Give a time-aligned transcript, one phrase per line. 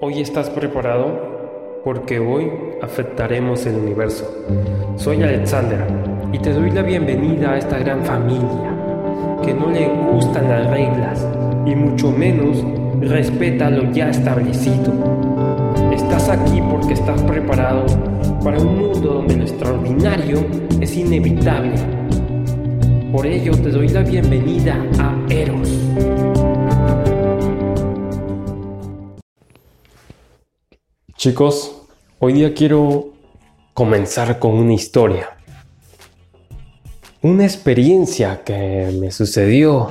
[0.00, 4.32] Hoy estás preparado porque hoy afectaremos el universo.
[4.94, 5.84] Soy Alexander
[6.32, 8.76] y te doy la bienvenida a esta gran familia
[9.44, 11.26] que no le gustan las reglas
[11.66, 12.64] y mucho menos
[13.00, 14.92] respeta lo ya establecido.
[15.92, 17.84] Estás aquí porque estás preparado
[18.44, 20.46] para un mundo donde lo extraordinario
[20.80, 21.74] es inevitable.
[23.10, 26.27] Por ello te doy la bienvenida a Eros.
[31.18, 31.82] Chicos,
[32.20, 33.08] hoy día quiero
[33.74, 35.36] comenzar con una historia.
[37.22, 39.88] Una experiencia que me sucedió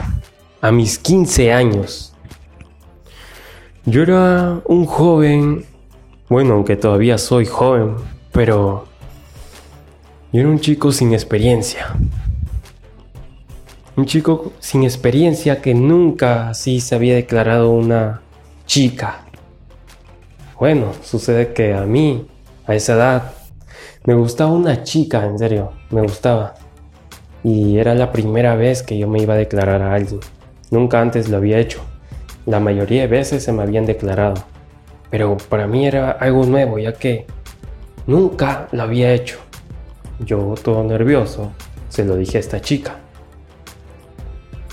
[0.61, 2.13] a mis 15 años.
[3.85, 5.65] Yo era un joven,
[6.29, 7.95] bueno, aunque todavía soy joven,
[8.31, 8.87] pero
[10.31, 11.93] yo era un chico sin experiencia.
[13.97, 18.21] Un chico sin experiencia que nunca así se había declarado una
[18.65, 19.26] chica
[20.59, 22.27] bueno, sucede que a mí,
[22.65, 23.31] a esa edad,
[24.05, 26.55] me gustaba una chica, en serio, me gustaba.
[27.43, 30.19] Y era la primera vez que yo me iba a declarar a alguien.
[30.71, 31.81] Nunca antes lo había hecho.
[32.45, 34.35] La mayoría de veces se me habían declarado.
[35.11, 37.27] Pero para mí era algo nuevo, ya que
[38.07, 39.37] nunca lo había hecho.
[40.19, 41.51] Yo, todo nervioso,
[41.89, 42.95] se lo dije a esta chica.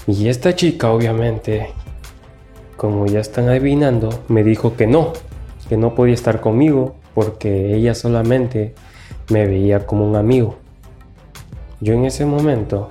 [0.06, 1.68] Y esta chica, obviamente,
[2.76, 5.12] como ya están adivinando, me dijo que no,
[5.68, 8.74] que no podía estar conmigo porque ella solamente
[9.30, 10.56] me veía como un amigo.
[11.80, 12.88] Yo en ese momento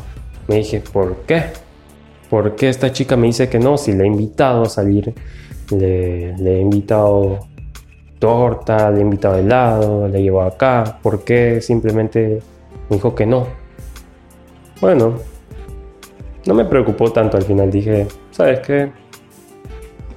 [0.47, 1.43] me dije, ¿por qué?
[2.29, 3.77] ¿Por qué esta chica me dice que no?
[3.77, 5.13] Si le he invitado a salir,
[5.71, 7.39] le, he invitado
[8.19, 12.41] torta, le he invitado helado, le llevo acá, ¿por qué simplemente
[12.89, 13.47] me dijo que no?
[14.81, 15.13] Bueno,
[16.45, 18.91] no me preocupó tanto al final, dije, ¿sabes qué?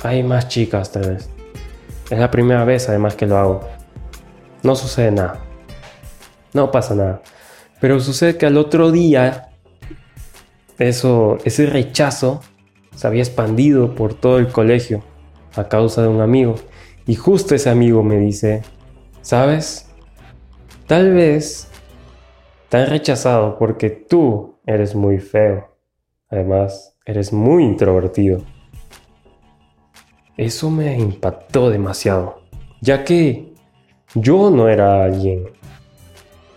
[0.03, 1.36] Hay más chicas tal vez.
[2.11, 3.61] Es la primera vez además que lo hago.
[4.63, 5.41] No sucede nada.
[6.53, 7.23] No pasa nada.
[7.81, 9.49] Pero sucede que al otro día
[10.79, 12.41] eso, ese rechazo
[12.95, 15.03] se había expandido por todo el colegio
[15.57, 16.55] a causa de un amigo.
[17.07, 18.63] Y justo ese amigo me dice,
[19.23, 19.91] ¿sabes?
[20.87, 21.69] Tal vez
[22.69, 25.77] te han rechazado porque tú eres muy feo.
[26.29, 28.43] Además, eres muy introvertido.
[30.37, 32.43] Eso me impactó demasiado,
[32.83, 33.55] ya que
[34.15, 35.49] yo no era alguien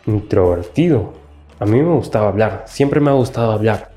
[0.05, 1.13] introvertido.
[1.59, 3.91] A mí me gustaba hablar, siempre me ha gustado hablar.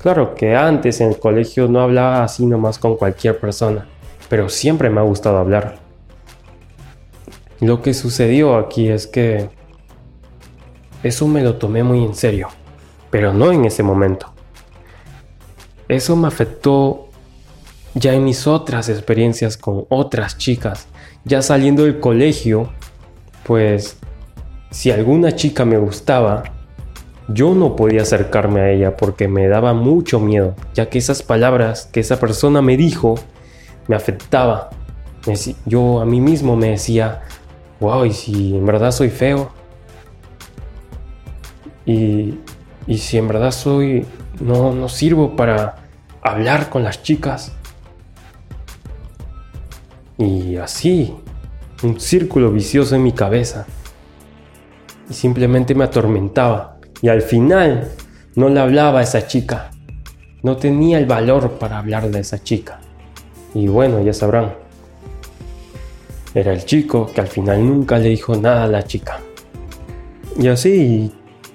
[0.00, 3.88] Claro que antes en el colegio no hablaba así nomás con cualquier persona,
[4.28, 5.78] pero siempre me ha gustado hablar.
[7.60, 9.50] Lo que sucedió aquí es que
[11.02, 12.48] eso me lo tomé muy en serio,
[13.10, 14.32] pero no en ese momento.
[15.88, 17.09] Eso me afectó
[17.94, 20.86] ya en mis otras experiencias con otras chicas,
[21.24, 22.70] ya saliendo del colegio,
[23.44, 23.96] pues
[24.70, 26.44] si alguna chica me gustaba,
[27.28, 31.88] yo no podía acercarme a ella porque me daba mucho miedo, ya que esas palabras
[31.92, 33.16] que esa persona me dijo
[33.88, 34.70] me afectaba.
[35.66, 37.22] Yo a mí mismo me decía,
[37.80, 39.50] wow, y si en verdad soy feo,
[41.84, 42.38] y,
[42.86, 44.06] y si en verdad soy,
[44.40, 45.76] no, no sirvo para
[46.22, 47.52] hablar con las chicas.
[50.20, 51.14] Y así,
[51.82, 53.66] un círculo vicioso en mi cabeza.
[55.08, 56.76] Y simplemente me atormentaba.
[57.00, 57.90] Y al final
[58.36, 59.70] no le hablaba a esa chica.
[60.42, 62.80] No tenía el valor para hablarle a esa chica.
[63.54, 64.52] Y bueno, ya sabrán.
[66.34, 69.20] Era el chico que al final nunca le dijo nada a la chica.
[70.38, 71.10] Y así,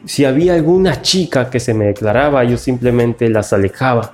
[0.06, 4.14] si había alguna chica que se me declaraba, yo simplemente las alejaba.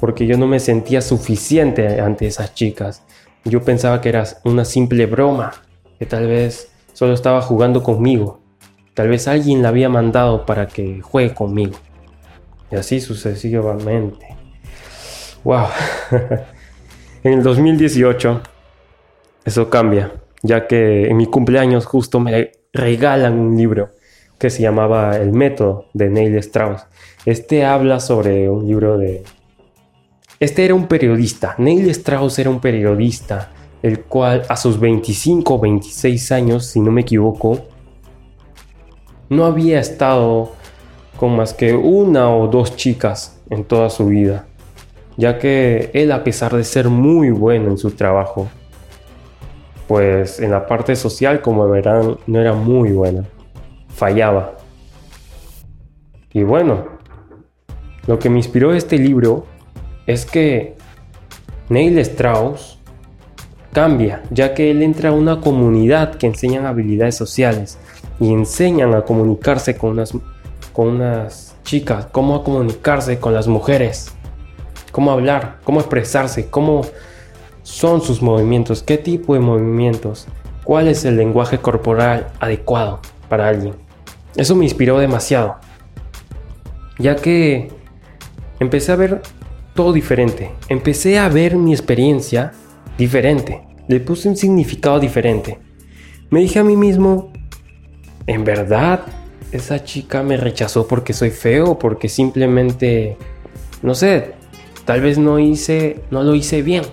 [0.00, 3.02] Porque yo no me sentía suficiente ante esas chicas.
[3.44, 5.52] Yo pensaba que era una simple broma,
[5.98, 8.40] que tal vez solo estaba jugando conmigo.
[8.94, 11.76] Tal vez alguien la había mandado para que juegue conmigo.
[12.70, 14.26] Y así sucesivamente.
[15.44, 15.66] ¡Wow!
[17.24, 18.40] en el 2018
[19.44, 20.12] eso cambia,
[20.42, 23.90] ya que en mi cumpleaños justo me regalan un libro
[24.38, 26.86] que se llamaba El método de Neil Strauss.
[27.26, 29.24] Este habla sobre un libro de
[30.42, 35.60] este era un periodista, Neil Strauss era un periodista, el cual a sus 25 o
[35.60, 37.60] 26 años, si no me equivoco,
[39.28, 40.50] no había estado
[41.16, 44.48] con más que una o dos chicas en toda su vida,
[45.16, 48.48] ya que él a pesar de ser muy bueno en su trabajo,
[49.86, 53.22] pues en la parte social, como verán, no era muy buena,
[53.94, 54.56] fallaba.
[56.32, 56.84] Y bueno,
[58.08, 59.51] lo que me inspiró este libro
[60.06, 60.76] es que
[61.68, 62.78] Neil Strauss
[63.72, 67.78] cambia, ya que él entra a una comunidad que enseñan habilidades sociales
[68.20, 70.12] y enseñan a comunicarse con unas,
[70.72, 74.12] con unas chicas, cómo comunicarse con las mujeres,
[74.90, 76.82] cómo hablar, cómo expresarse, cómo
[77.62, 80.26] son sus movimientos, qué tipo de movimientos,
[80.64, 83.74] cuál es el lenguaje corporal adecuado para alguien.
[84.36, 85.56] Eso me inspiró demasiado,
[86.98, 87.70] ya que
[88.60, 89.22] empecé a ver
[89.74, 92.52] todo diferente, empecé a ver mi experiencia
[92.98, 95.58] diferente, le puse un significado diferente.
[96.30, 97.32] Me dije a mí mismo,
[98.26, 99.00] ¿en verdad
[99.50, 101.78] esa chica me rechazó porque soy feo?
[101.78, 103.16] Porque simplemente,
[103.82, 104.32] no sé,
[104.84, 106.84] tal vez no hice, no lo hice bien.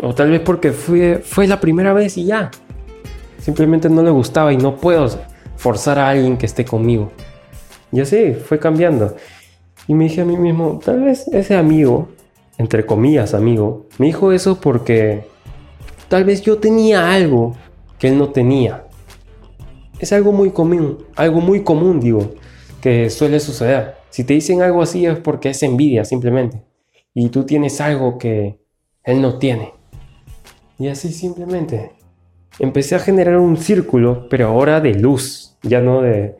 [0.00, 2.50] O tal vez porque fue, fue la primera vez y ya.
[3.38, 5.08] Simplemente no le gustaba y no puedo
[5.56, 7.10] forzar a alguien que esté conmigo.
[7.90, 9.16] Y así fue cambiando.
[9.88, 12.10] Y me dije a mí mismo, tal vez ese amigo,
[12.58, 15.24] entre comillas amigo, me dijo eso porque
[16.08, 17.56] tal vez yo tenía algo
[17.98, 18.84] que él no tenía.
[19.98, 22.34] Es algo muy común, algo muy común, digo,
[22.82, 23.94] que suele suceder.
[24.10, 26.62] Si te dicen algo así es porque es envidia simplemente.
[27.14, 28.60] Y tú tienes algo que
[29.04, 29.72] él no tiene.
[30.78, 31.92] Y así simplemente.
[32.58, 36.36] Empecé a generar un círculo, pero ahora de luz, ya no de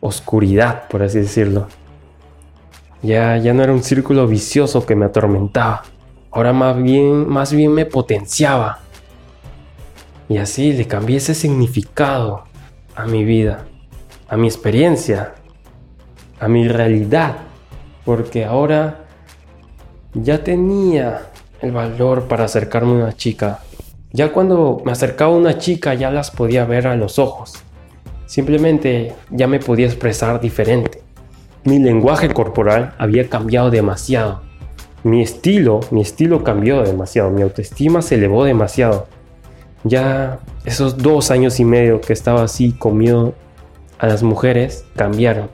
[0.00, 1.68] oscuridad, por así decirlo.
[3.04, 5.82] Ya, ya no era un círculo vicioso que me atormentaba.
[6.30, 8.78] Ahora más bien, más bien me potenciaba.
[10.26, 12.44] Y así le cambié ese significado
[12.96, 13.66] a mi vida,
[14.26, 15.34] a mi experiencia,
[16.40, 17.36] a mi realidad.
[18.06, 19.04] Porque ahora
[20.14, 21.26] ya tenía
[21.60, 23.60] el valor para acercarme a una chica.
[24.12, 27.52] Ya cuando me acercaba a una chica ya las podía ver a los ojos.
[28.24, 31.03] Simplemente ya me podía expresar diferente.
[31.64, 34.42] Mi lenguaje corporal había cambiado demasiado.
[35.02, 37.30] Mi estilo, mi estilo cambió demasiado.
[37.30, 39.06] Mi autoestima se elevó demasiado.
[39.82, 43.32] Ya esos dos años y medio que estaba así comido
[43.98, 45.48] a las mujeres cambiaron.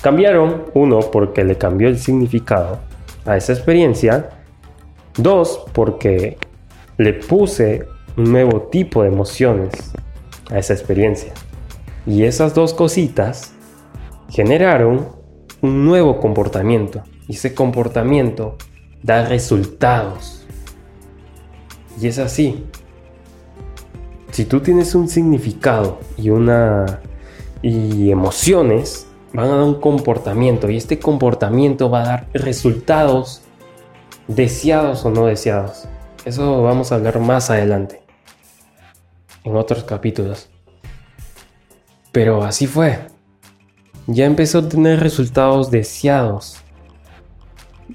[0.00, 2.80] Cambiaron, uno, porque le cambió el significado
[3.24, 4.30] a esa experiencia.
[5.16, 6.36] Dos, porque
[6.98, 7.86] le puse
[8.16, 9.92] un nuevo tipo de emociones
[10.50, 11.32] a esa experiencia.
[12.06, 13.54] Y esas dos cositas
[14.32, 15.08] generaron
[15.60, 18.56] un nuevo comportamiento y ese comportamiento
[19.02, 20.46] da resultados.
[22.00, 22.64] Y es así.
[24.30, 27.00] Si tú tienes un significado y una
[27.60, 33.42] y emociones, van a dar un comportamiento y este comportamiento va a dar resultados
[34.28, 35.86] deseados o no deseados.
[36.24, 38.02] Eso vamos a hablar más adelante
[39.44, 40.48] en otros capítulos.
[42.12, 43.11] Pero así fue
[44.06, 46.58] ya empezó a tener resultados deseados.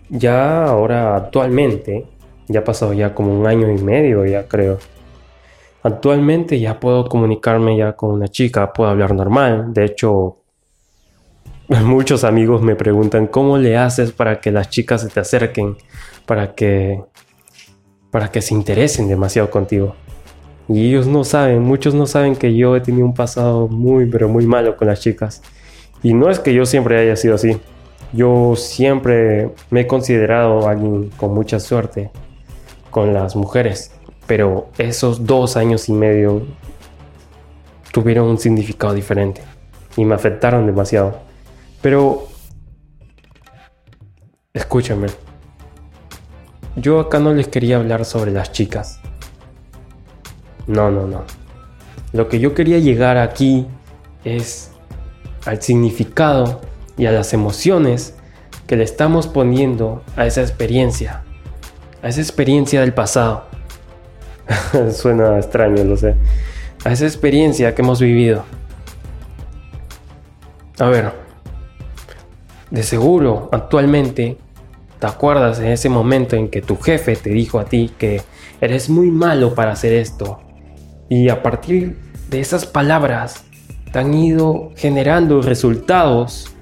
[0.09, 2.05] Ya ahora actualmente,
[2.47, 4.79] ya ha pasado ya como un año y medio ya creo.
[5.83, 9.73] Actualmente ya puedo comunicarme ya con una chica, puedo hablar normal.
[9.73, 10.37] De hecho,
[11.67, 15.77] muchos amigos me preguntan cómo le haces para que las chicas se te acerquen,
[16.25, 17.03] para que
[18.11, 19.95] para que se interesen demasiado contigo.
[20.69, 24.27] Y ellos no saben, muchos no saben que yo he tenido un pasado muy pero
[24.27, 25.41] muy malo con las chicas.
[26.03, 27.59] Y no es que yo siempre haya sido así.
[28.13, 32.11] Yo siempre me he considerado alguien con mucha suerte
[32.91, 33.91] con las mujeres.
[34.25, 36.43] Pero esos dos años y medio
[37.91, 39.41] tuvieron un significado diferente
[39.95, 41.19] y me afectaron demasiado.
[41.81, 42.27] Pero
[44.53, 45.07] escúchame.
[46.75, 48.99] Yo acá no les quería hablar sobre las chicas.
[50.67, 51.23] No, no, no.
[52.13, 53.67] Lo que yo quería llegar aquí
[54.23, 54.71] es
[55.47, 56.61] al significado
[56.97, 58.13] y a las emociones
[58.67, 61.23] que le estamos poniendo a esa experiencia,
[62.03, 63.45] a esa experiencia del pasado.
[64.91, 66.15] Suena extraño, lo sé.
[66.83, 68.43] A esa experiencia que hemos vivido.
[70.79, 71.13] A ver,
[72.69, 74.37] de seguro, actualmente,
[74.99, 78.21] ¿te acuerdas en ese momento en que tu jefe te dijo a ti que
[78.59, 80.41] eres muy malo para hacer esto?
[81.09, 81.97] Y a partir
[82.29, 83.46] de esas palabras,
[83.93, 86.53] han ido generando resultados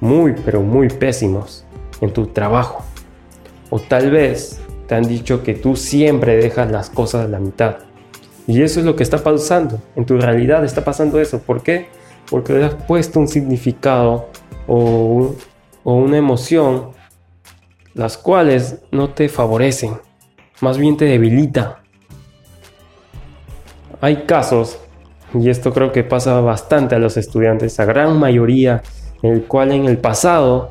[0.00, 1.64] muy, pero muy pésimos
[2.00, 2.84] en tu trabajo.
[3.70, 7.78] O tal vez te han dicho que tú siempre dejas las cosas a la mitad.
[8.46, 9.80] Y eso es lo que está pasando.
[9.96, 11.40] En tu realidad está pasando eso.
[11.40, 11.88] ¿Por qué?
[12.30, 14.28] Porque le has puesto un significado
[14.66, 15.34] o,
[15.82, 16.90] o una emoción
[17.94, 19.98] las cuales no te favorecen.
[20.60, 21.80] Más bien te debilita.
[24.00, 24.78] Hay casos
[25.34, 28.82] y esto creo que pasa bastante a los estudiantes, a gran mayoría,
[29.22, 30.70] el cual en el pasado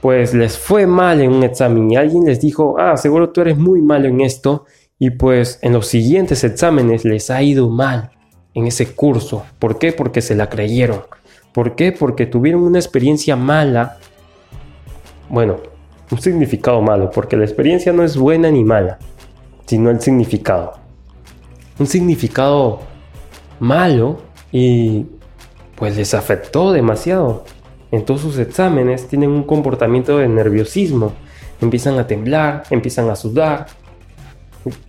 [0.00, 3.58] pues les fue mal en un examen y alguien les dijo, ah, seguro tú eres
[3.58, 4.64] muy malo en esto
[4.98, 8.10] y pues en los siguientes exámenes les ha ido mal
[8.54, 9.44] en ese curso.
[9.58, 9.92] ¿Por qué?
[9.92, 11.02] Porque se la creyeron.
[11.52, 11.92] ¿Por qué?
[11.92, 13.98] Porque tuvieron una experiencia mala.
[15.28, 15.56] Bueno,
[16.10, 18.98] un significado malo, porque la experiencia no es buena ni mala,
[19.66, 20.74] sino el significado.
[21.78, 22.80] Un significado
[23.60, 24.20] malo
[24.52, 25.06] y
[25.76, 27.44] pues les afectó demasiado.
[27.90, 31.12] En todos sus exámenes tienen un comportamiento de nerviosismo.
[31.60, 33.66] Empiezan a temblar, empiezan a sudar,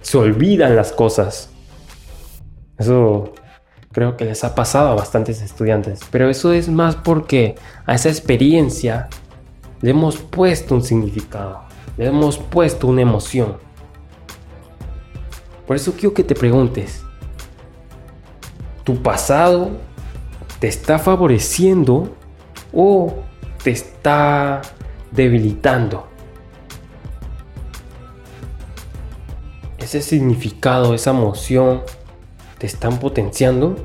[0.02, 1.50] se olvidan las cosas.
[2.78, 3.34] Eso
[3.92, 6.02] creo que les ha pasado a bastantes estudiantes.
[6.12, 9.08] Pero eso es más porque a esa experiencia
[9.82, 11.62] le hemos puesto un significado,
[11.98, 13.58] le hemos puesto una emoción.
[15.66, 17.04] Por eso quiero que te preguntes,
[18.90, 19.70] ¿tu pasado
[20.60, 22.18] te está favoreciendo
[22.74, 23.14] o
[23.64, 24.64] te está
[25.12, 26.08] debilitando?
[29.78, 31.84] Ese significado, esa emoción,
[32.58, 33.76] te están potenciando?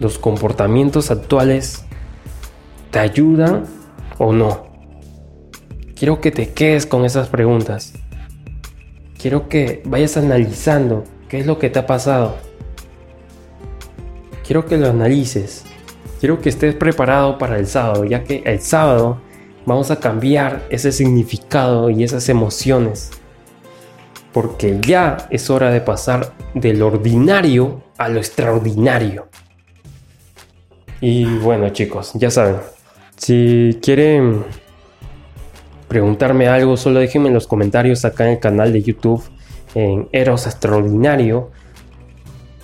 [0.00, 1.86] ¿Los comportamientos actuales
[2.90, 3.64] te ayudan
[4.18, 4.66] o no?
[5.96, 7.94] Quiero que te quedes con esas preguntas.
[9.18, 12.36] Quiero que vayas analizando qué es lo que te ha pasado.
[14.46, 15.64] Quiero que lo analices.
[16.20, 19.20] Quiero que estés preparado para el sábado, ya que el sábado
[19.66, 23.10] vamos a cambiar ese significado y esas emociones
[24.34, 29.28] porque ya es hora de pasar del ordinario a lo extraordinario.
[31.00, 32.56] Y bueno chicos, ya saben,
[33.16, 34.44] si quieren
[35.86, 39.22] preguntarme algo, solo déjenme en los comentarios acá en el canal de YouTube
[39.76, 41.52] en Eros Extraordinario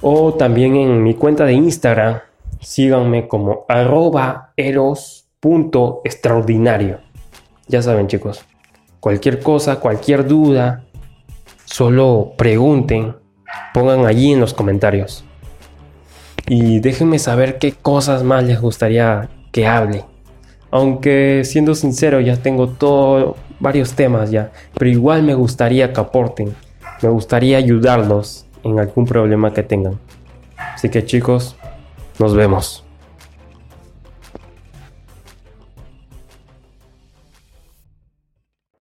[0.02, 2.21] o también en mi cuenta de Instagram.
[2.61, 7.00] Síganme como arroba eros.extraordinario.
[7.69, 8.45] Ya saben chicos,
[9.00, 10.85] cualquier cosa, cualquier duda,
[11.73, 13.14] Solo pregunten,
[13.73, 15.25] pongan allí en los comentarios.
[16.49, 20.04] Y déjenme saber qué cosas más les gustaría que hable.
[20.73, 26.57] Aunque siendo sincero ya tengo todo, varios temas ya, pero igual me gustaría que aporten.
[27.02, 29.99] Me gustaría ayudarlos en algún problema que tengan.
[30.75, 31.57] Así que chicos,
[32.19, 32.85] nos vemos.